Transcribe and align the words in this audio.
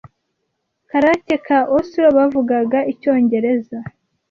karere 0.89 1.33
ka 1.45 1.59
Oslo 1.77 2.07
bavugaga 2.17 2.79
icyongereza 2.91 3.77